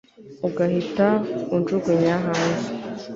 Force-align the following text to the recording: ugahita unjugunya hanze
ugahita 0.47 1.07
unjugunya 1.55 2.13
hanze 2.25 2.67